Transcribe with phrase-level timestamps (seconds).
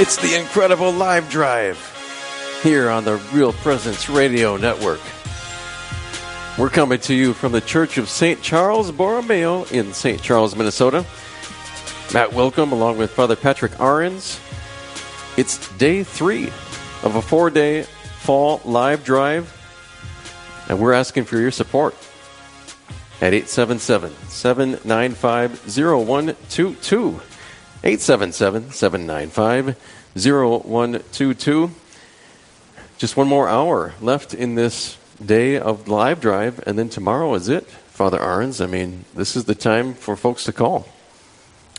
[0.00, 1.76] It's the incredible live drive
[2.62, 5.00] here on the Real Presence Radio Network.
[6.58, 8.40] We're coming to you from the Church of St.
[8.40, 10.22] Charles Borromeo in St.
[10.22, 11.04] Charles, Minnesota.
[12.14, 14.40] Matt Welcome, along with Father Patrick Arens.
[15.36, 16.46] It's day three
[17.02, 17.82] of a four day
[18.20, 19.54] fall live drive,
[20.70, 21.94] and we're asking for your support
[23.20, 27.20] at 877 795 0122.
[27.82, 29.76] 877 795
[30.14, 31.70] 0122.
[32.98, 37.48] Just one more hour left in this day of live drive, and then tomorrow is
[37.48, 38.60] it, Father Arens.
[38.60, 40.88] I mean, this is the time for folks to call.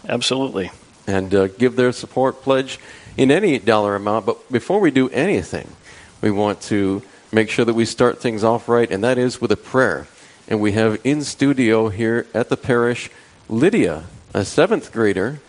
[0.07, 0.71] Absolutely.
[1.05, 2.79] And uh, give their support pledge
[3.15, 4.25] in any dollar amount.
[4.25, 5.67] But before we do anything,
[6.21, 9.52] we want to make sure that we start things off right, and that is with
[9.52, 10.07] a prayer.
[10.47, 13.09] And we have in studio here at the parish
[13.47, 15.39] Lydia, a seventh grader.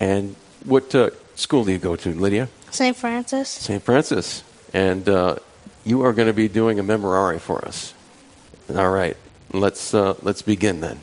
[0.00, 2.48] And what uh, school do you go to, Lydia?
[2.70, 2.96] St.
[2.96, 3.48] Francis.
[3.48, 3.82] St.
[3.82, 4.42] Francis.
[4.72, 5.36] And uh,
[5.84, 7.94] you are going to be doing a memorare for us.
[8.74, 9.16] All right.
[9.52, 11.00] Let's, uh, let's begin then.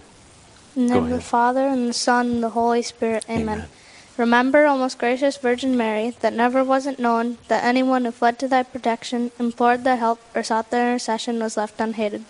[0.75, 1.21] In the name of the.
[1.21, 3.25] Father, and the Son, and the Holy Spirit.
[3.30, 3.59] Amen.
[3.59, 3.69] Amen.
[4.17, 8.38] Remember, O most gracious Virgin Mary, that never was it known that anyone who fled
[8.39, 12.23] to thy protection, implored thy help, or sought thy intercession was left unhated.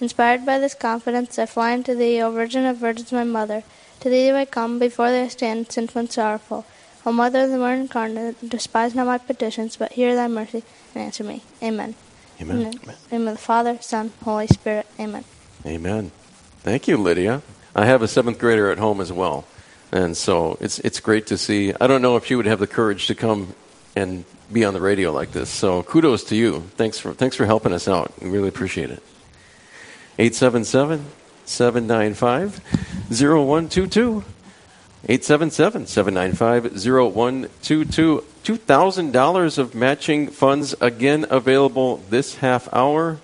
[0.00, 3.62] Inspired by this confidence, I fly unto thee, O Virgin of Virgins, my Mother.
[4.00, 6.64] To thee do I come, before thee I stand, sinful and sorrowful.
[7.04, 10.62] O Mother of the Word incarnate, despise not my petitions, but hear thy mercy,
[10.94, 11.42] and answer me.
[11.62, 11.94] Amen.
[12.40, 12.60] Amen.
[12.60, 14.86] In the name of the Father, Son, Holy Spirit.
[15.00, 15.24] Amen.
[15.66, 16.12] Amen.
[16.60, 17.42] Thank you, Lydia.
[17.74, 19.44] I have a seventh grader at home as well.
[19.90, 21.72] And so it's, it's great to see.
[21.80, 23.54] I don't know if she would have the courage to come
[23.96, 25.50] and be on the radio like this.
[25.50, 26.60] So kudos to you.
[26.76, 28.12] Thanks for, thanks for helping us out.
[28.20, 29.02] We really appreciate it.
[30.18, 31.04] 877
[31.48, 32.60] 795
[33.08, 34.24] 0122.
[35.04, 38.24] 877 795 0122.
[38.44, 43.18] $2,000 of matching funds again available this half hour.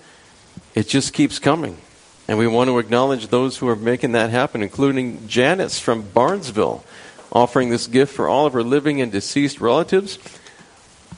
[0.74, 1.78] It just keeps coming.
[2.26, 6.84] And we want to acknowledge those who are making that happen, including Janice from Barnesville,
[7.32, 10.18] offering this gift for all of her living and deceased relatives.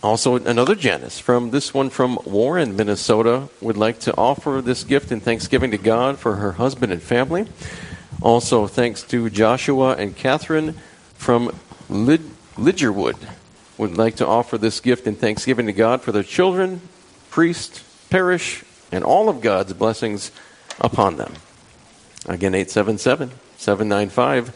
[0.02, 5.10] Also, another Janice from this one from Warren, Minnesota, would like to offer this gift
[5.10, 7.46] in thanksgiving to God for her husband and family.
[8.22, 10.74] Also, thanks to Joshua and Catherine
[11.14, 11.54] from
[11.88, 13.16] Lid- Lidgerwood,
[13.78, 16.80] would like to offer this gift in thanksgiving to God for their children,
[17.30, 20.30] priest, parish, and all of God's blessings
[20.80, 21.34] upon them.
[22.26, 24.52] Again, 877 795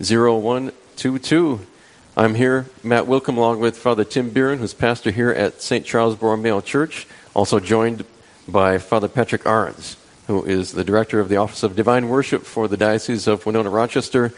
[0.00, 1.66] 0122.
[2.14, 5.86] I'm here, Matt Wilcom, along with Father Tim Beeren, who's pastor here at St.
[5.86, 8.04] Charles Borromeo Church, also joined
[8.46, 9.96] by Father Patrick Arens,
[10.26, 13.70] who is the director of the Office of Divine Worship for the Diocese of Winona
[13.70, 14.34] Rochester,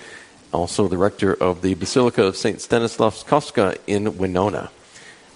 [0.53, 2.61] also the rector of the Basilica of St.
[2.61, 4.71] Stanislaus Kostka in Winona.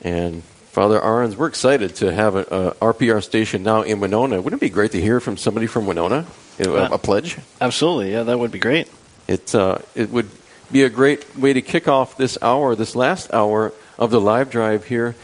[0.02, 4.40] And Father Arens, we're excited to have a, a RPR station now in Winona.
[4.40, 6.24] Wouldn't it be great to hear from somebody from Winona?
[6.60, 7.36] A, a pledge?
[7.60, 8.12] Absolutely.
[8.12, 8.88] Yeah, that would be great.
[9.26, 10.30] It, uh, it would
[10.70, 14.50] be a great way to kick off this hour, this last hour of the live
[14.50, 15.14] drive here.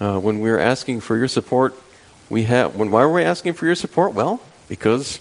[0.00, 1.74] Uh, when we're asking for your support,
[2.28, 2.76] we have.
[2.76, 4.14] When why are we asking for your support?
[4.14, 5.20] Well, because,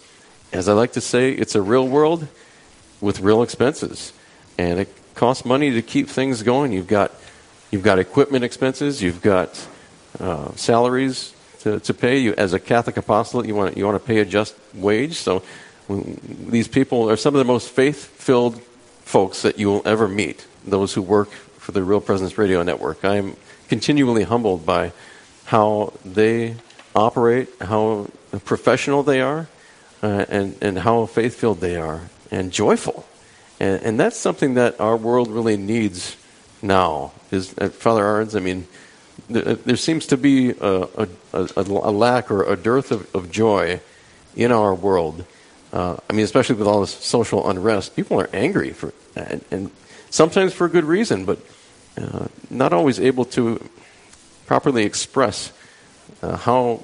[0.51, 2.27] as I like to say, it's a real world
[3.01, 4.13] with real expenses,
[4.57, 6.71] and it costs money to keep things going.
[6.71, 7.11] You've got
[7.71, 9.67] you've got equipment expenses, you've got
[10.19, 12.17] uh, salaries to, to pay.
[12.19, 15.15] You as a Catholic apostolate, you want you want to pay a just wage.
[15.15, 15.43] So
[15.87, 18.61] these people are some of the most faith-filled
[19.05, 20.47] folks that you will ever meet.
[20.65, 23.05] Those who work for the Real Presence Radio Network.
[23.05, 23.35] I am
[23.69, 24.91] continually humbled by
[25.45, 26.55] how they
[26.95, 28.07] operate, how
[28.45, 29.47] professional they are,
[30.01, 33.05] uh, and and how faith-filled they are, and joyful.
[33.59, 36.17] And, and that's something that our world really needs
[36.61, 37.11] now.
[37.31, 38.35] Is uh, Father Arens?
[38.35, 38.67] I mean,
[39.31, 43.31] th- there seems to be a, a, a, a lack or a dearth of, of
[43.31, 43.79] joy
[44.35, 45.25] in our world.
[45.73, 49.71] Uh, I mean, especially with all this social unrest, people are angry for, and, and
[50.11, 51.39] sometimes for a good reason, but
[51.97, 53.59] uh, not always able to
[54.45, 55.51] properly express
[56.21, 56.83] uh, how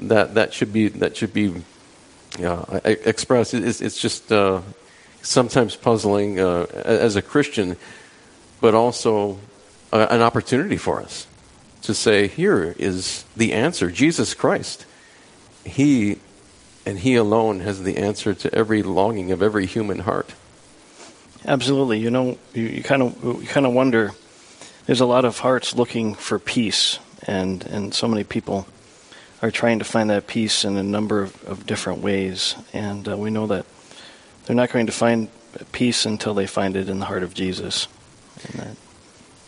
[0.00, 1.62] that that should be that should be
[2.42, 3.54] uh, expressed.
[3.54, 4.60] It's, it's just uh,
[5.22, 7.76] sometimes puzzling uh, as a Christian,
[8.60, 9.38] but also
[9.92, 11.28] an opportunity for us
[11.82, 14.84] to say, here is the answer Jesus Christ.
[15.64, 16.18] He
[16.86, 20.32] and He alone has the answer to every longing of every human heart.
[21.44, 21.98] Absolutely.
[21.98, 24.12] You know, you, you kind of you kind of wonder.
[24.86, 28.66] There's a lot of hearts looking for peace, and and so many people
[29.42, 32.54] are trying to find that peace in a number of, of different ways.
[32.72, 33.66] And uh, we know that
[34.44, 35.28] they're not going to find
[35.72, 37.88] peace until they find it in the heart of Jesus.
[38.48, 38.76] And that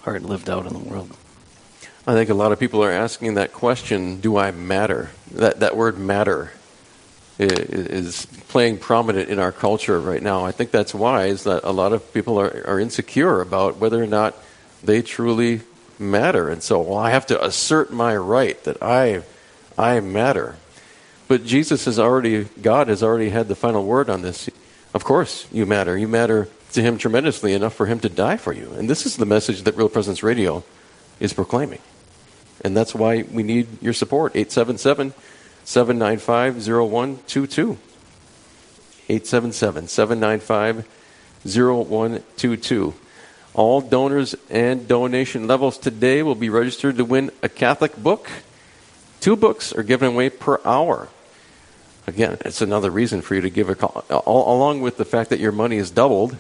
[0.02, 1.17] heart lived out in the world.
[2.06, 5.11] I think a lot of people are asking that question: Do I matter?
[5.31, 6.52] That that word "matter"
[7.38, 10.44] is playing prominent in our culture right now.
[10.44, 14.02] I think that's why is that a lot of people are, are insecure about whether
[14.02, 14.35] or not
[14.82, 15.61] they truly
[15.99, 19.23] matter, and so well, I have to assert my right that I
[19.76, 20.56] I matter.
[21.29, 24.50] But Jesus has already, God has already had the final word on this.
[24.94, 25.96] Of course, you matter.
[25.96, 28.73] You matter to Him tremendously enough for Him to die for you.
[28.73, 30.64] And this is the message that Real Presence Radio
[31.20, 31.81] is proclaiming.
[32.64, 34.32] And that's why we need your support.
[34.34, 35.12] 877
[35.69, 37.76] 795 0122.
[39.11, 40.88] 877 795
[41.44, 42.94] 0122.
[43.53, 48.31] All donors and donation levels today will be registered to win a Catholic book.
[49.20, 51.11] Two books are given away per hour.
[52.06, 55.38] Again, it's another reason for you to give a call, along with the fact that
[55.38, 56.38] your money is doubled,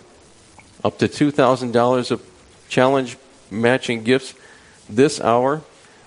[0.82, 2.26] up to $2,000 of
[2.70, 3.18] challenge
[3.50, 4.32] matching gifts
[4.88, 5.60] this hour,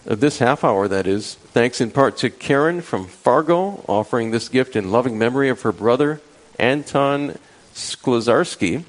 [0.06, 4.76] this half hour, that is, thanks in part to Karen from Fargo, offering this gift
[4.76, 6.22] in loving memory of her brother,
[6.58, 7.38] Anton
[7.74, 8.84] Sklazarski.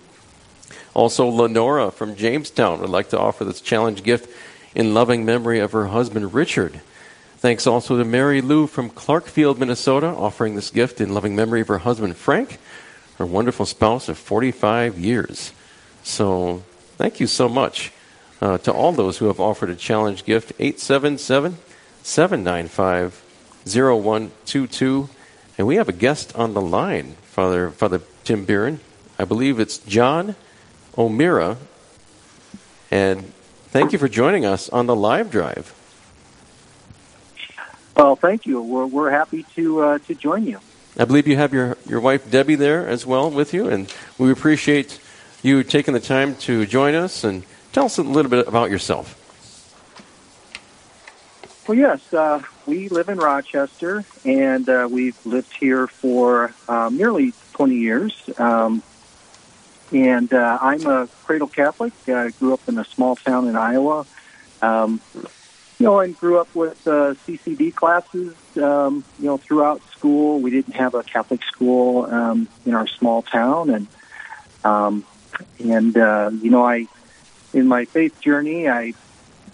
[0.95, 4.29] Also, Lenora from Jamestown would like to offer this challenge gift
[4.75, 6.81] in loving memory of her husband, Richard.
[7.39, 11.69] Thanks also to Mary Lou from Clarkfield, Minnesota, offering this gift in loving memory of
[11.69, 12.59] her husband Frank,
[13.19, 15.53] her wonderful spouse of 45 years.
[16.03, 16.63] So,
[16.97, 17.93] thank you so much
[18.43, 20.53] uh, to all those who have offered a challenge gift.
[20.59, 21.59] 877
[22.03, 23.23] 795
[23.65, 25.09] 0122.
[25.57, 28.81] And we have a guest on the line, Father, Father Tim Bieran.
[29.17, 30.35] I believe it's John
[30.99, 31.57] O'Meara.
[32.91, 33.33] And
[33.69, 35.73] thank you for joining us on the live drive.
[37.97, 38.61] Well, thank you.
[38.61, 40.59] We're, we're happy to uh, to join you.
[40.99, 44.33] I believe you have your, your wife Debbie there as well with you, and we
[44.33, 44.99] appreciate
[45.43, 49.19] you taking the time to join us and tell us a little bit about yourself.
[51.67, 57.33] Well, yes, uh, we live in Rochester, and uh, we've lived here for um, nearly
[57.53, 58.31] 20 years.
[58.39, 58.83] Um,
[59.93, 61.93] and uh, I'm a cradle Catholic.
[62.09, 64.07] I grew up in a small town in Iowa.
[64.61, 70.39] Um, you know, and grew up with uh, CCD classes, um, you know, throughout school.
[70.39, 73.87] We didn't have a Catholic school um, in our small town, and
[74.65, 75.05] um,
[75.59, 76.87] and uh, you know, I
[77.53, 78.95] in my faith journey, I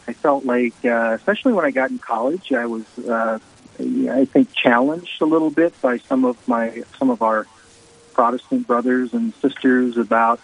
[0.07, 3.39] I felt like, uh, especially when I got in college, I was uh,
[3.79, 7.47] I think challenged a little bit by some of my some of our
[8.15, 10.41] Protestant brothers and sisters about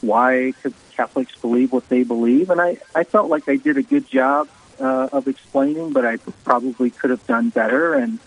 [0.00, 3.82] why could Catholics believe what they believe, and I I felt like I did a
[3.82, 4.48] good job
[4.80, 7.94] uh, of explaining, but I probably could have done better.
[7.94, 8.18] And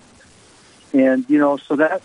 [0.94, 2.01] and you know, so that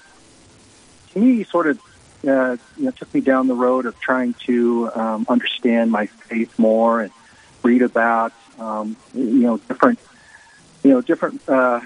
[1.13, 1.81] to me sort of
[2.27, 6.59] uh, you know took me down the road of trying to um, understand my faith
[6.59, 7.13] more and
[7.63, 9.99] read about um, you know different
[10.83, 11.81] you know different uh,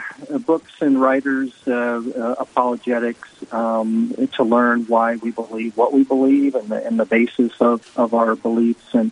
[0.46, 6.54] books and writers uh, uh, apologetics um, to learn why we believe what we believe
[6.54, 9.10] and the, and the basis of, of our beliefs and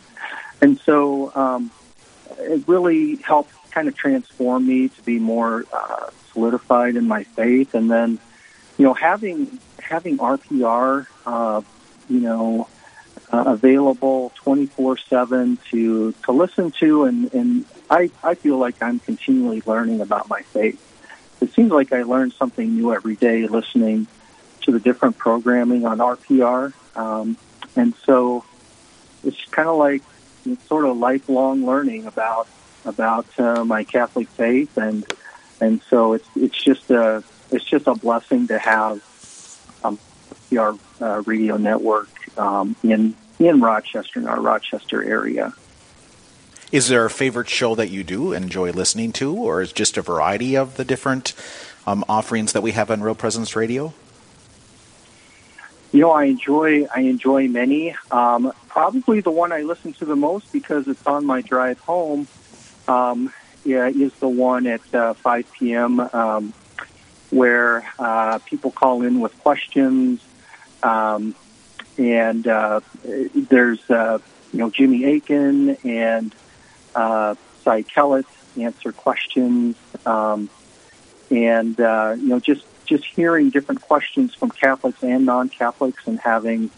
[0.60, 1.70] and so um,
[2.38, 7.74] it really helped kind of transform me to be more uh, solidified in my faith.
[7.74, 8.18] And then,
[8.78, 11.62] you know, having having RPR, uh,
[12.08, 12.68] you know,
[13.32, 18.82] uh, available twenty four seven to to listen to, and and I I feel like
[18.82, 20.80] I'm continually learning about my faith.
[21.40, 24.06] It seems like I learn something new every day listening
[24.62, 27.36] to the different programming on RPR, um,
[27.74, 28.44] and so
[29.24, 30.02] it's kind of like
[30.46, 32.48] it's sort of lifelong learning about
[32.84, 35.04] about uh, my Catholic faith, and
[35.60, 39.02] and so it's it's just a it's just a blessing to have
[39.84, 39.98] um,
[40.56, 45.52] our uh, radio network um, in in Rochester in our Rochester area.
[46.70, 50.02] Is there a favorite show that you do enjoy listening to, or is just a
[50.02, 51.34] variety of the different
[51.86, 53.92] um, offerings that we have on Real Presence Radio?
[55.92, 57.94] You know, I enjoy I enjoy many.
[58.10, 62.26] Um, probably the one I listen to the most because it's on my drive home.
[62.88, 63.32] Um,
[63.64, 66.00] yeah, is the one at uh, 5 p.m.
[66.00, 66.52] Um,
[67.32, 70.22] where uh, people call in with questions,
[70.82, 71.34] um,
[71.96, 74.18] and uh, there's uh,
[74.52, 76.34] you know Jimmy Akin and
[76.94, 77.34] uh,
[77.64, 78.26] Cy Kellett
[78.60, 80.50] answer questions, um,
[81.30, 86.70] and uh, you know just just hearing different questions from Catholics and non-Catholics and having,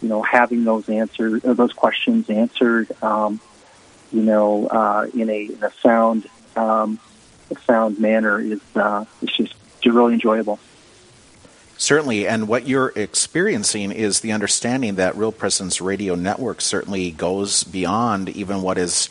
[0.00, 3.40] you know, having those answers, uh, those questions answered, um,
[4.10, 6.98] you know, uh, in a in a sound, um,
[7.50, 9.54] a sound manner is uh, it's just
[9.86, 10.58] really enjoyable.
[11.76, 17.62] Certainly, and what you're experiencing is the understanding that Real Presence Radio Network certainly goes
[17.62, 19.08] beyond even what is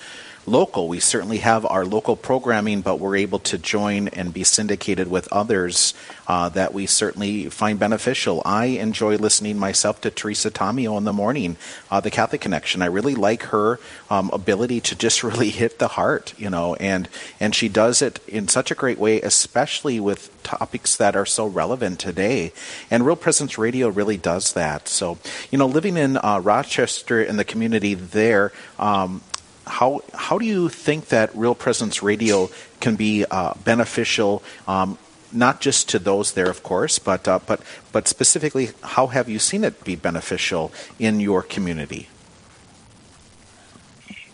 [0.47, 0.87] local.
[0.87, 5.27] We certainly have our local programming, but we're able to join and be syndicated with
[5.31, 5.93] others
[6.27, 8.41] uh, that we certainly find beneficial.
[8.45, 11.57] I enjoy listening myself to Teresa Tomeo in the morning,
[11.91, 12.81] uh, the Catholic Connection.
[12.81, 17.09] I really like her um, ability to just really hit the heart, you know, and
[17.39, 21.45] and she does it in such a great way, especially with topics that are so
[21.45, 22.53] relevant today.
[22.89, 24.87] And Real Presence Radio really does that.
[24.87, 25.17] So,
[25.51, 29.21] you know, living in uh, Rochester in the community there, um,
[29.67, 34.43] how how do you think that Real Presence Radio can be uh, beneficial?
[34.67, 34.97] Um,
[35.31, 39.39] not just to those there, of course, but uh, but but specifically, how have you
[39.39, 42.07] seen it be beneficial in your community?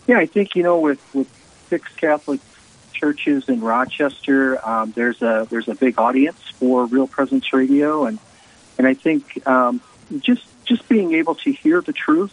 [0.06, 1.28] Yeah, I think you know with with
[1.68, 2.40] six Catholic
[2.92, 8.18] churches in Rochester, um, there's a there's a big audience for Real Presence Radio, and
[8.78, 9.80] and I think um,
[10.20, 12.32] just just being able to hear the truth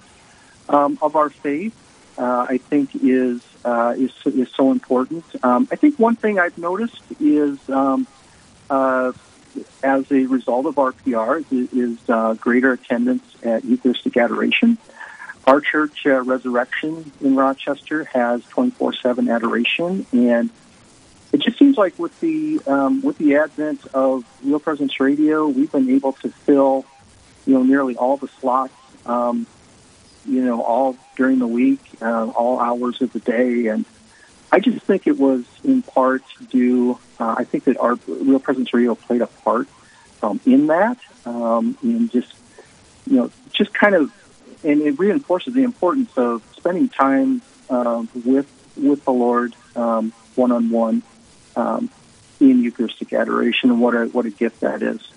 [0.69, 1.75] um, of our faith
[2.21, 5.25] uh, I think is uh, is is so important.
[5.43, 8.05] Um, I think one thing I've noticed is um,
[8.69, 9.11] uh,
[9.83, 14.77] as a result of RPR is, is uh, greater attendance at Eucharistic adoration.
[15.47, 20.51] Our church, uh, Resurrection in Rochester, has 24/7 adoration, and
[21.33, 25.71] it just seems like with the um, with the advent of Real Presence Radio, we've
[25.71, 26.85] been able to fill,
[27.47, 28.75] you know, nearly all the slots.
[29.07, 29.47] Um,
[30.25, 33.67] you know, all during the week, uh, all hours of the day.
[33.67, 33.85] And
[34.51, 38.73] I just think it was in part due, uh, I think that our Real Presence
[38.73, 39.67] Radio played a part
[40.23, 40.97] um, in that,
[41.27, 42.33] um, and just,
[43.05, 44.11] you know, just kind of,
[44.63, 50.69] and it reinforces the importance of spending time uh, with with the Lord one on
[50.71, 51.03] one
[52.39, 55.10] in Eucharistic adoration, and what a what a gift that is.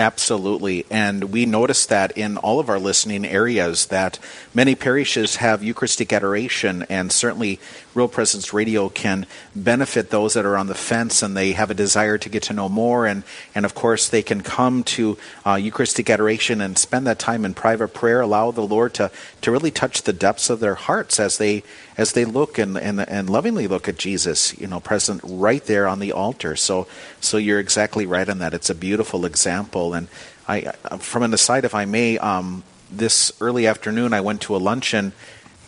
[0.00, 0.86] Absolutely.
[0.90, 4.18] And we notice that in all of our listening areas that
[4.54, 7.60] many parishes have Eucharistic adoration and certainly
[7.94, 11.74] Real Presence Radio can benefit those that are on the fence and they have a
[11.74, 15.56] desire to get to know more and and of course they can come to uh,
[15.56, 19.10] Eucharistic adoration and spend that time in private prayer allow the Lord to
[19.42, 21.62] to really touch the depths of their hearts as they
[22.00, 25.86] as they look and, and, and lovingly look at Jesus, you know, present right there
[25.86, 26.56] on the altar.
[26.56, 26.86] So,
[27.20, 28.54] so you're exactly right on that.
[28.54, 29.92] It's a beautiful example.
[29.92, 30.08] And
[30.48, 34.58] I, from an aside, if I may, um, this early afternoon, I went to a
[34.58, 35.12] luncheon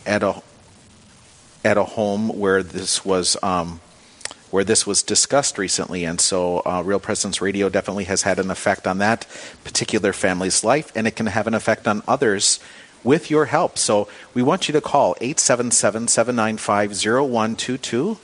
[0.07, 0.41] at a
[1.63, 3.79] at a home where this was um,
[4.49, 8.51] where this was discussed recently, and so uh, Real Presence Radio definitely has had an
[8.51, 9.25] effect on that
[9.63, 12.59] particular family's life, and it can have an effect on others
[13.03, 13.77] with your help.
[13.77, 18.17] So we want you to call 877 795 0122.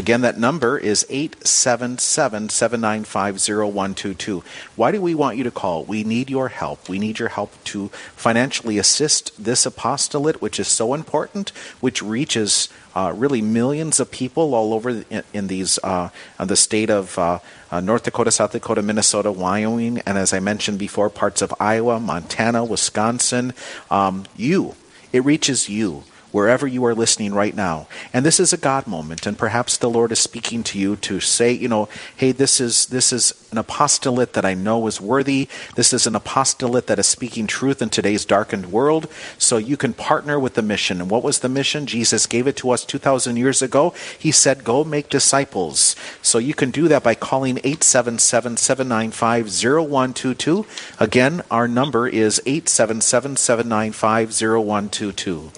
[0.00, 4.42] Again, that number is 877 795 0122.
[4.74, 5.84] Why do we want you to call?
[5.84, 6.88] We need your help.
[6.88, 12.70] We need your help to financially assist this apostolate, which is so important, which reaches
[12.96, 17.40] uh, really millions of people all over in, in these uh, the state of uh,
[17.70, 22.00] uh, North Dakota, South Dakota, Minnesota, Wyoming, and as I mentioned before, parts of Iowa,
[22.00, 23.52] Montana, Wisconsin.
[23.90, 24.76] Um, you,
[25.12, 27.86] it reaches you wherever you are listening right now.
[28.12, 31.20] And this is a God moment, and perhaps the Lord is speaking to you to
[31.20, 35.48] say, you know, hey, this is this is an apostolate that I know is worthy.
[35.74, 39.08] This is an apostolate that is speaking truth in today's darkened world.
[39.38, 41.00] So you can partner with the mission.
[41.00, 41.86] And what was the mission?
[41.86, 43.94] Jesus gave it to us 2,000 years ago.
[44.18, 45.96] He said, go make disciples.
[46.22, 50.66] So you can do that by calling 877 795 0122.
[50.98, 55.50] Again, our number is 877 795 0122.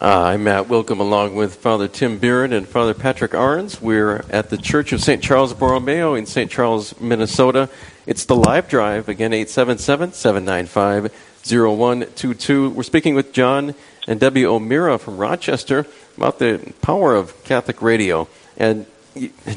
[0.00, 3.82] Uh, I'm Matt Wilkham along with Father Tim Beard and Father Patrick Arens.
[3.82, 5.20] We're at the Church of St.
[5.20, 6.48] Charles Borromeo in St.
[6.48, 7.68] Charles, Minnesota.
[8.06, 11.12] It's the live drive, again, 877 795
[11.44, 12.70] 0122.
[12.70, 13.74] We're speaking with John
[14.06, 15.84] and Debbie O'Meara from Rochester
[16.16, 18.28] about the power of Catholic radio.
[18.56, 18.86] And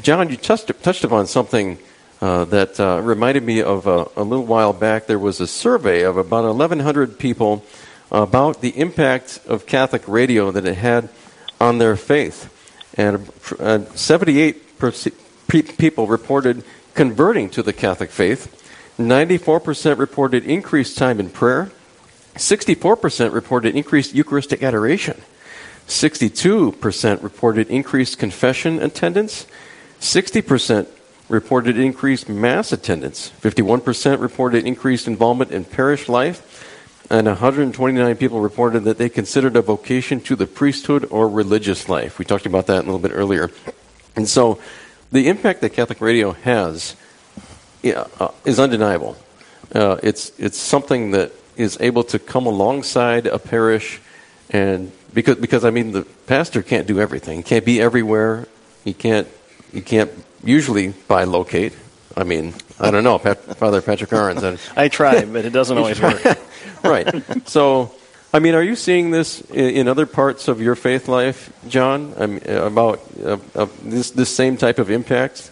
[0.02, 1.78] John, you touched, touched upon something
[2.20, 5.06] uh, that uh, reminded me of a, a little while back.
[5.06, 7.64] There was a survey of about 1,100 people
[8.12, 11.10] about the impact of Catholic radio that it had
[11.60, 12.50] on their faith.
[12.98, 14.78] And uh, 78
[15.78, 16.64] people reported
[16.94, 18.58] converting to the Catholic faith.
[18.98, 21.72] 94% reported increased time in prayer.
[22.36, 25.22] 64% reported increased Eucharistic adoration.
[25.88, 29.46] 62% reported increased confession attendance.
[30.00, 30.88] 60%
[31.30, 33.32] reported increased Mass attendance.
[33.42, 36.71] 51% reported increased involvement in parish life
[37.12, 42.18] and 129 people reported that they considered a vocation to the priesthood or religious life.
[42.18, 43.52] We talked about that a little bit earlier.
[44.16, 44.60] And so
[45.12, 46.96] the impact that Catholic radio has
[47.84, 49.18] uh, is undeniable.
[49.76, 54.00] Uh, it's it's something that is able to come alongside a parish,
[54.50, 57.38] and because because I mean the pastor can't do everything.
[57.38, 58.48] He can't be everywhere.
[58.86, 59.28] He can't
[59.74, 60.12] he can't
[60.44, 61.74] usually bilocate.
[62.16, 64.44] I mean, I don't know, Pat, Father Patrick Arens.
[64.76, 66.22] I try, but it doesn't always work.
[66.84, 67.48] Right.
[67.48, 67.92] So,
[68.34, 72.14] I mean, are you seeing this in, other parts of your faith life, John?
[72.18, 75.52] I mean, about uh, uh, this this same type of impact?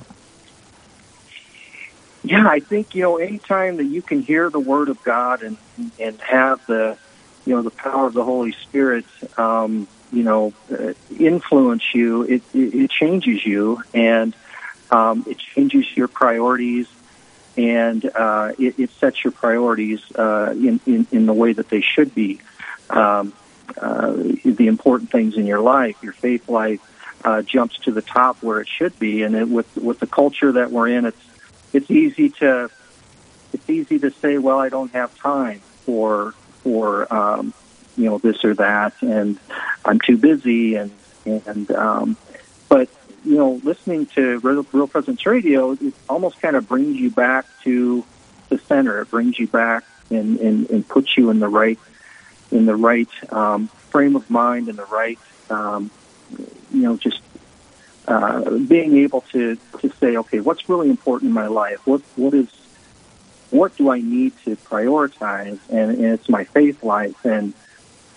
[2.24, 5.58] Yeah, I think you know anytime that you can hear the word of God and
[6.00, 6.98] and have the
[7.46, 9.06] you know the power of the Holy Spirit,
[9.38, 14.36] um, you know, uh, influence you, it, it, it changes you and
[14.92, 16.88] um, it changes your priorities
[17.58, 21.82] and uh, it, it sets your priorities uh, in, in in the way that they
[21.82, 22.40] should be.
[22.90, 23.34] Um,
[23.78, 24.14] uh,
[24.44, 26.82] the important things in your life, your faith life,
[27.24, 30.54] uh, jumps to the top where it should be, and it, with with the culture
[30.54, 31.22] that we're in, it's
[31.74, 32.70] it's easy to
[33.54, 37.54] it's easy to say, well, I don't have time for for um,
[37.98, 39.38] you know this or that, and
[39.84, 40.92] I'm too busy, and
[41.26, 42.18] and um,
[42.70, 42.90] but
[43.24, 47.46] you know, listening to Real, Real Presence Radio, it almost kind of brings you back
[47.64, 48.04] to
[48.50, 49.02] the center.
[49.02, 51.80] It brings you back and, and, and puts you in the right
[52.52, 55.20] in the right um, frame of mind and the right
[55.52, 55.92] um,
[56.72, 57.22] you know just
[58.08, 61.86] uh, being able to to say, okay, what's really important in my life?
[61.86, 62.48] What what is
[63.52, 65.60] what do I need to prioritize?
[65.70, 67.54] And, and it's my faith life, and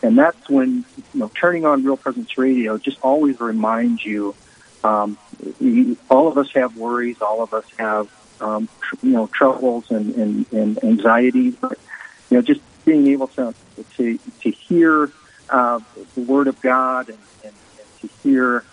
[0.02, 4.34] and that's when you know turning on Real Presence Radio just always reminds you.
[4.84, 5.16] Um,
[6.10, 7.20] all of us have worries.
[7.20, 8.10] All of us have
[8.40, 11.54] um, tr- you know troubles and, and, and anxieties.
[11.56, 11.78] But
[12.30, 13.54] you know, just being able to
[13.96, 15.10] to to hear
[15.50, 15.80] uh,
[16.14, 18.64] the Word of God and, and, and to hear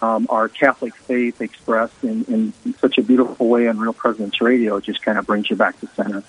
[0.00, 4.80] um, our Catholic faith expressed in, in such a beautiful way on Real Presence Radio
[4.80, 6.22] just kind of brings you back to center.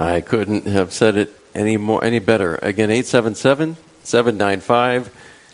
[0.00, 2.56] I couldn't have said it any more any better.
[2.56, 5.08] Again, 877 795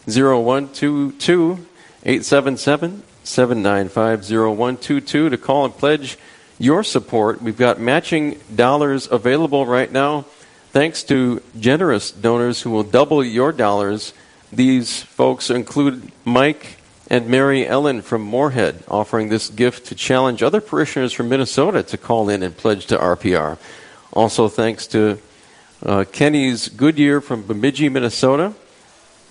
[0.07, 1.67] 0122
[2.09, 6.19] 877 795 0122 to call and pledge
[6.59, 7.43] your support.
[7.43, 10.25] We've got matching dollars available right now
[10.71, 14.15] thanks to generous donors who will double your dollars
[14.51, 16.79] these folks include Mike
[17.11, 21.99] and Mary Ellen from Moorhead, offering this gift to challenge other parishioners from Minnesota to
[21.99, 23.59] call in and pledge to RPR.
[24.15, 25.19] Also, thanks to
[25.85, 28.55] uh, Kenny's Goodyear from Bemidji, Minnesota.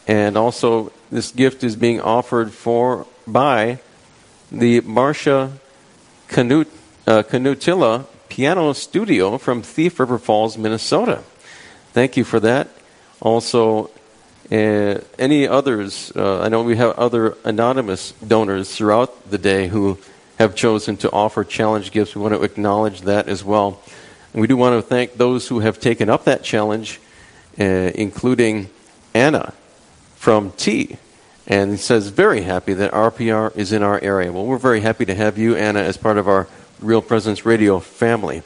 [0.07, 3.79] And also, this gift is being offered for by
[4.49, 5.59] the Marcia
[6.29, 6.67] Canut,
[7.05, 11.23] uh, Canutilla Piano Studio from Thief River Falls, Minnesota.
[11.91, 12.69] Thank you for that.
[13.19, 13.89] Also,
[14.49, 16.13] uh, any others?
[16.15, 19.97] Uh, I know we have other anonymous donors throughout the day who
[20.39, 22.15] have chosen to offer challenge gifts.
[22.15, 23.81] We want to acknowledge that as well.
[24.31, 27.01] And we do want to thank those who have taken up that challenge,
[27.59, 28.69] uh, including
[29.13, 29.53] Anna
[30.27, 30.97] from T.
[31.47, 34.29] And he says, very happy that RPR is in our area.
[34.29, 36.49] Well, we're very happy to have you, Anna, as part of our
[36.81, 38.43] Real Presence Radio family.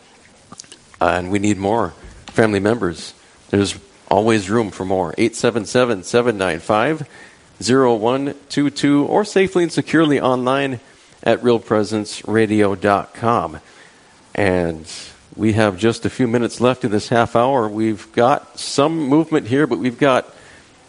[1.02, 1.96] Uh, and we need more
[2.28, 3.16] family members.
[3.50, 5.16] There's Always room for more.
[5.18, 7.10] 877 795
[7.60, 10.80] 0122 or safely and securely online
[11.24, 13.60] at realpresenceradio.com.
[14.36, 14.94] And
[15.36, 17.68] we have just a few minutes left in this half hour.
[17.68, 20.32] We've got some movement here, but we've got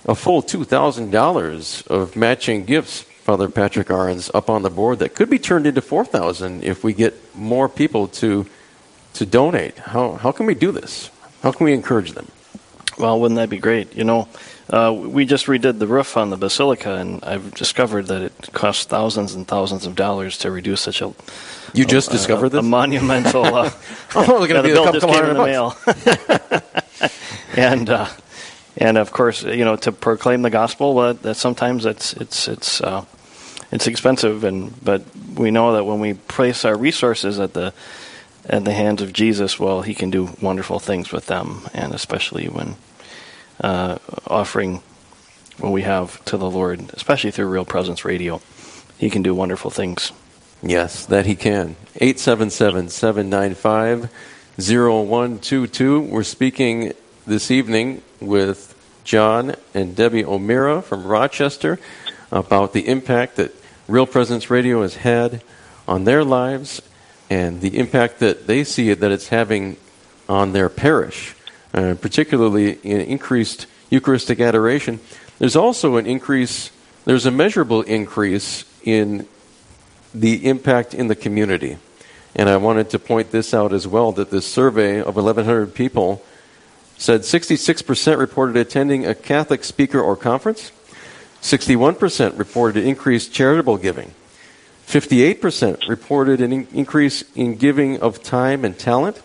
[0.07, 5.31] a full $2,000 of matching gifts, Father Patrick Arens, up on the board that could
[5.31, 8.47] be turned into 4000 if we get more people to,
[9.15, 9.79] to donate.
[9.79, 11.11] How, how can we do this?
[11.43, 12.29] How can we encourage them?
[12.99, 13.95] Well, wouldn't that be great?
[13.97, 14.29] You know,
[14.71, 18.85] uh, we just redid the roof on the basilica, and I've discovered that it costs
[18.85, 21.13] thousands and thousands of dollars to redo such a.
[21.75, 22.61] You just a, discovered a, this?
[22.61, 23.45] A monumental.
[23.45, 23.71] Uh,
[24.15, 25.77] oh, look at the bill just came in the mail.
[27.57, 28.09] and uh,
[28.77, 32.81] and of course, you know, to proclaim the gospel, uh, that sometimes it's it's it's
[32.81, 33.05] uh,
[33.71, 35.03] it's expensive, and but
[35.35, 37.73] we know that when we place our resources at the
[38.49, 42.47] at the hands of Jesus, well, He can do wonderful things with them, and especially
[42.47, 42.77] when
[43.61, 44.83] uh, offering
[45.59, 48.41] what we have to the Lord, especially through Real Presence Radio,
[48.99, 50.13] He can do wonderful things.
[50.63, 51.77] Yes, that He can.
[51.97, 54.11] 877 795
[54.57, 56.01] 0122.
[56.01, 56.93] We're speaking
[57.27, 61.79] this evening with John and Debbie O'Meara from Rochester
[62.31, 63.55] about the impact that
[63.89, 65.43] Real Presence Radio has had
[65.87, 66.81] on their lives
[67.29, 69.77] and the impact that they see that it's having
[70.29, 71.35] on their parish,
[71.75, 75.01] uh, particularly in increased Eucharistic adoration.
[75.39, 76.71] There's also an increase,
[77.05, 79.27] there's a measurable increase in
[80.15, 81.79] the impact in the community.
[82.35, 86.25] And I wanted to point this out as well that this survey of 1,100 people
[87.03, 90.71] said 66% reported attending a Catholic speaker or conference,
[91.41, 94.15] 61% reported increased charitable giving,
[94.87, 99.21] 58% reported an in- increase in giving of time and talent,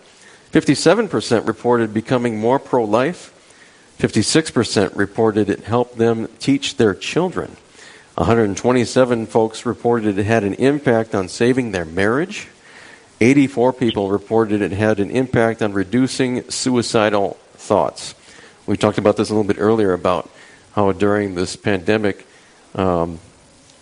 [0.50, 3.32] 57% reported becoming more pro life,
[4.00, 7.56] 56% reported it helped them teach their children.
[8.16, 12.48] 127 folks reported it had an impact on saving their marriage.
[13.20, 17.38] 84 people reported it had an impact on reducing suicidal
[17.68, 18.14] thoughts.
[18.66, 20.30] We talked about this a little bit earlier about
[20.72, 22.26] how during this pandemic,
[22.74, 23.20] um,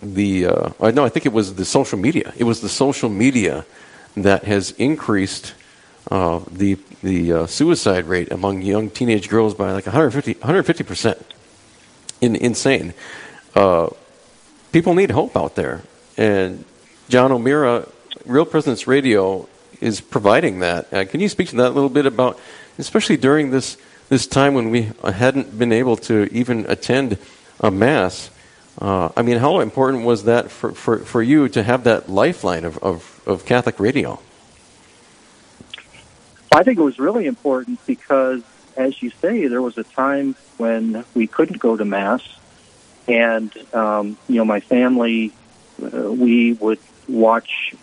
[0.02, 2.32] the uh, I know I think it was the social media.
[2.36, 3.64] It was the social media
[4.16, 5.54] that has increased
[6.10, 11.24] uh, the the uh, suicide rate among young teenage girls by like 150 percent.
[12.20, 12.94] In, insane.
[13.54, 13.90] Uh,
[14.72, 15.82] people need hope out there,
[16.16, 16.64] and
[17.08, 17.86] John O'Meara,
[18.24, 19.48] Real Presence Radio,
[19.80, 20.92] is providing that.
[20.92, 22.38] Uh, can you speak to that a little bit about,
[22.78, 23.76] especially during this
[24.08, 27.18] this time when we hadn't been able to even attend
[27.60, 28.30] a mass?
[28.80, 32.64] Uh, I mean, how important was that for, for, for you to have that lifeline
[32.64, 34.20] of, of, of Catholic radio?
[36.52, 38.42] I think it was really important because,
[38.76, 42.22] as you say, there was a time when we couldn't go to mass,
[43.08, 45.32] and um, you know, my family,
[45.82, 47.74] uh, we would watch,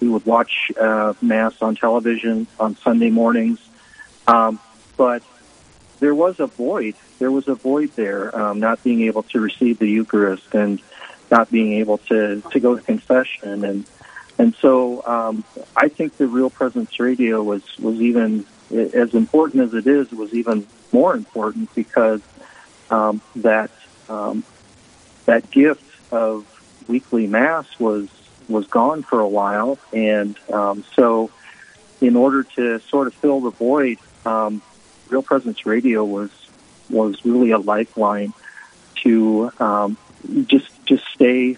[0.00, 3.58] we would watch uh, mass on television on Sunday mornings,
[4.30, 4.60] um,
[4.96, 5.22] but
[5.98, 6.94] there was a void.
[7.18, 10.80] There was a void there, um, not being able to receive the Eucharist and
[11.30, 13.84] not being able to to go to confession and
[14.40, 15.44] and so um,
[15.76, 20.32] I think the Real Presence Radio was, was even, as important as it is, was
[20.32, 22.22] even more important because
[22.88, 23.70] um, that,
[24.08, 24.42] um,
[25.26, 26.46] that gift of
[26.88, 28.08] weekly Mass was,
[28.48, 29.78] was gone for a while.
[29.92, 31.30] And um, so
[32.00, 34.62] in order to sort of fill the void, um,
[35.08, 36.30] Real Presence Radio was,
[36.88, 38.32] was really a lifeline
[39.02, 39.96] to um,
[40.46, 41.56] just, just stay,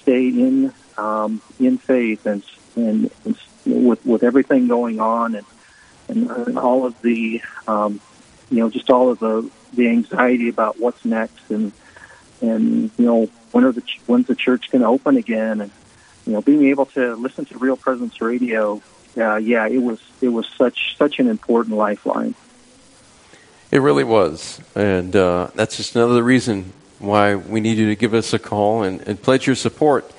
[0.00, 2.42] stay in um, in faith and,
[2.76, 5.46] and, and with with everything going on and
[6.08, 8.00] and, and all of the um,
[8.50, 11.72] you know just all of the the anxiety about what's next and
[12.40, 15.70] and you know when are the when's the church going to open again and
[16.26, 18.82] you know being able to listen to Real Presence Radio
[19.18, 22.34] uh, yeah it was it was such such an important lifeline.
[23.70, 28.14] It really was, and uh, that's just another reason why we need you to give
[28.14, 30.10] us a call and, and pledge your support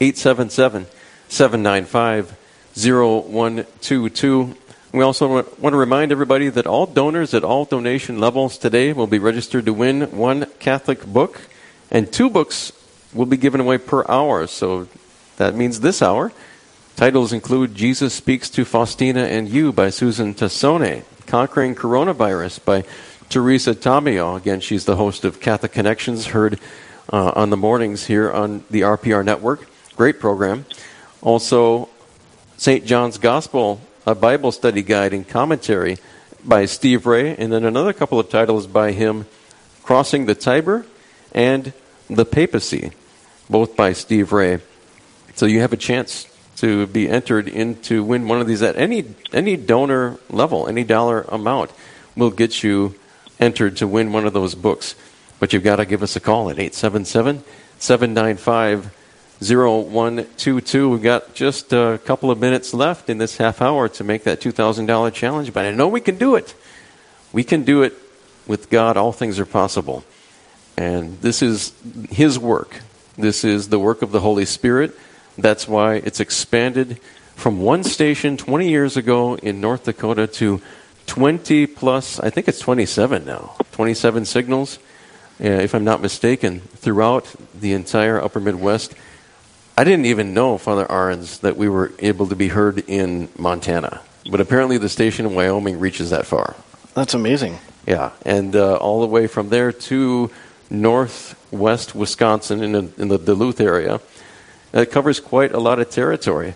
[0.00, 0.86] 877
[1.28, 2.36] 795
[2.76, 4.56] 0122.
[4.92, 9.06] We also want to remind everybody that all donors at all donation levels today will
[9.06, 11.42] be registered to win one Catholic book,
[11.90, 12.72] and two books
[13.12, 14.46] will be given away per hour.
[14.46, 14.88] So
[15.36, 16.32] that means this hour.
[16.98, 22.82] Titles include Jesus Speaks to Faustina and You by Susan Tassone, Conquering Coronavirus by
[23.28, 24.36] Teresa Tomeo.
[24.36, 26.58] Again, she's the host of Catholic Connections, heard
[27.12, 29.68] uh, on the mornings here on the RPR network.
[29.94, 30.66] Great program.
[31.22, 31.88] Also,
[32.56, 32.84] St.
[32.84, 35.98] John's Gospel, a Bible study guide and commentary
[36.44, 39.26] by Steve Ray, and then another couple of titles by him
[39.84, 40.84] Crossing the Tiber
[41.30, 41.72] and
[42.10, 42.90] The Papacy,
[43.48, 44.58] both by Steve Ray.
[45.36, 46.26] So you have a chance
[46.60, 50.84] to be entered in to win one of these at any any donor level, any
[50.84, 51.70] dollar amount
[52.16, 52.94] will get you
[53.38, 54.94] entered to win one of those books.
[55.38, 57.44] But you've got to give us a call at 877
[57.78, 58.94] 795
[59.40, 60.88] 0122.
[60.88, 64.40] We've got just a couple of minutes left in this half hour to make that
[64.40, 66.54] $2,000 challenge, but I know we can do it.
[67.32, 67.94] We can do it
[68.48, 68.96] with God.
[68.96, 70.02] All things are possible.
[70.76, 71.72] And this is
[72.10, 72.80] His work.
[73.16, 74.98] This is the work of the Holy Spirit.
[75.38, 77.00] That's why it's expanded
[77.36, 80.60] from one station 20 years ago in North Dakota to
[81.06, 84.78] 20 plus, I think it's 27 now, 27 signals,
[85.40, 88.94] uh, if I'm not mistaken, throughout the entire upper Midwest.
[89.76, 94.00] I didn't even know, Father Arens, that we were able to be heard in Montana.
[94.28, 96.56] But apparently the station in Wyoming reaches that far.
[96.94, 97.58] That's amazing.
[97.86, 100.30] Yeah, and uh, all the way from there to
[100.68, 104.00] northwest Wisconsin in, the, in the Duluth area.
[104.72, 106.54] It covers quite a lot of territory.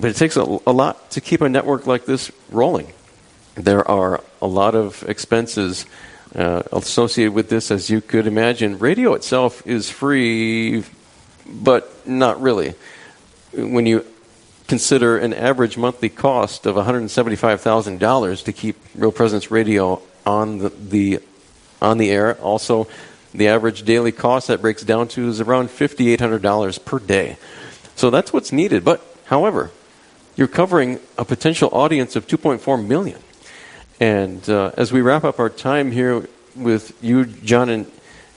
[0.00, 2.92] But it takes a, a lot to keep a network like this rolling.
[3.54, 5.86] There are a lot of expenses
[6.34, 8.78] uh, associated with this, as you could imagine.
[8.78, 10.84] Radio itself is free
[11.46, 12.74] but not really.
[13.52, 14.04] When you
[14.66, 21.20] consider an average monthly cost of $175,000 to keep Real Presence Radio on the, the
[21.82, 22.88] on the air, also
[23.34, 27.36] the average daily cost that breaks down to is around $5,800 per day.
[27.96, 28.84] So that's what's needed.
[28.84, 29.70] But, however,
[30.36, 33.20] you're covering a potential audience of 2.4 million.
[34.00, 37.90] And uh, as we wrap up our time here with you, John and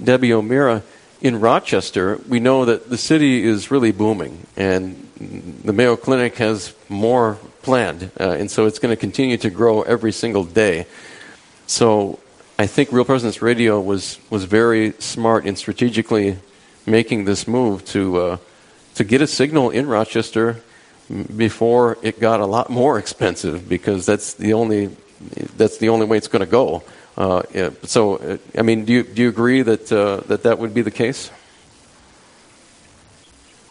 [0.03, 0.83] Debbie O'Meara,
[1.21, 5.10] in Rochester, we know that the city is really booming, and
[5.63, 9.81] the Mayo Clinic has more planned, uh, and so it's going to continue to grow
[9.81, 10.86] every single day.
[11.65, 12.19] So
[12.59, 16.37] I think Real Presence Radio was, was very smart in strategically
[16.87, 18.37] making this move to, uh,
[18.95, 20.63] to get a signal in Rochester
[21.35, 24.89] before it got a lot more expensive because that's the only
[25.55, 26.83] that's the only way it's going to go.
[27.15, 30.57] Uh, yeah, so, uh, I mean, do you do you agree that uh, that that
[30.57, 31.29] would be the case?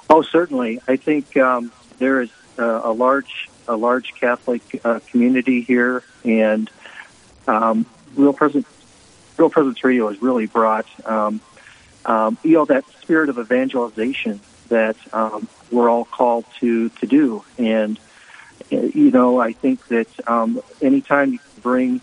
[0.09, 0.81] Oh, certainly.
[0.87, 6.70] I think um, there is a large a large Catholic uh, community here, and
[7.46, 8.66] um, Real Presence
[9.37, 11.40] Real Presence Radio has really brought um,
[12.05, 17.44] um, you know that spirit of evangelization that um, we're all called to to do.
[17.59, 17.99] And
[18.70, 22.01] you know, I think that um, anytime you bring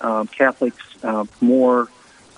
[0.00, 1.88] um, Catholics uh, more,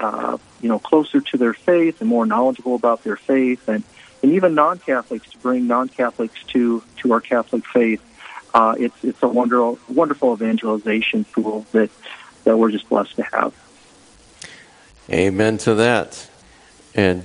[0.00, 3.82] uh, you know, closer to their faith and more knowledgeable about their faith, and
[4.22, 8.02] and even non-Catholics to bring non-Catholics to to our Catholic faith,
[8.54, 11.90] uh, it's it's a wonderful wonderful evangelization tool that
[12.44, 13.54] that we're just blessed to have.
[15.10, 16.28] Amen to that.
[16.92, 17.22] And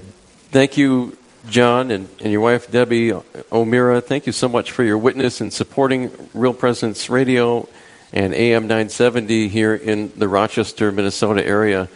[0.52, 1.18] thank you,
[1.50, 3.12] John, and, and your wife, Debbie
[3.52, 4.02] O'Meara.
[4.02, 7.68] Thank you so much for your witness and supporting Real Presence Radio
[8.14, 11.90] and AM 970 here in the Rochester, Minnesota area.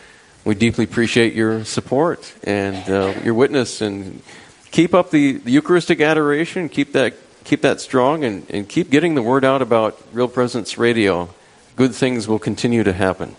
[0.44, 4.24] We deeply appreciate your support and uh, your witness, and
[4.72, 6.68] keep up the, the, Eucharistic adoration.
[6.68, 10.80] Keep that keep that strong, and, and keep getting the word out about Real Presence
[10.80, 11.30] Radio.
[11.76, 13.36] Good things will continue to happen.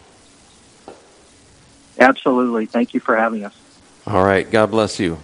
[1.99, 2.67] Absolutely.
[2.67, 3.55] Thank you for having us.
[4.07, 4.49] All right.
[4.49, 5.19] God bless you.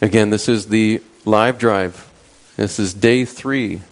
[0.00, 2.08] Again, this is the live drive.
[2.56, 3.82] This is day three,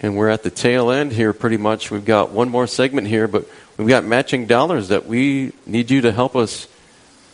[0.00, 1.90] and we're at the tail end here pretty much.
[1.90, 6.00] We've got one more segment here, but we've got matching dollars that we need you
[6.02, 6.68] to help us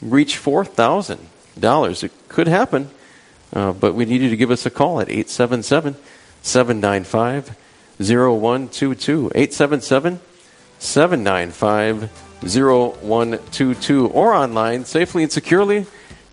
[0.01, 2.05] reach $4,000.
[2.05, 2.91] It could happen,
[3.53, 5.97] uh, but we need you to give us a call at 877
[6.43, 7.57] 795
[7.99, 9.33] 0122.
[9.35, 10.21] 877
[10.79, 15.87] 795 0122 or online safely and securely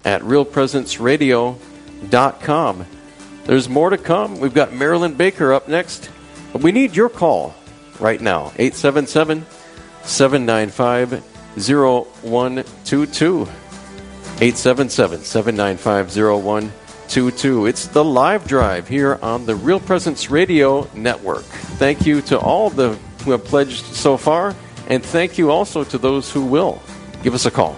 [0.03, 2.85] at realpresenceradio.com.
[3.45, 4.39] There's more to come.
[4.39, 6.09] We've got Marilyn Baker up next.
[6.51, 7.53] But we need your call
[7.99, 9.45] right now 877
[10.03, 11.23] 795
[11.55, 13.41] 0122.
[13.41, 17.65] 877 795 0122.
[17.65, 21.43] It's the live drive here on the Real Presence Radio Network.
[21.43, 24.55] Thank you to all the who have pledged so far.
[24.87, 26.81] And thank you also to those who will.
[27.23, 27.75] Give us a call.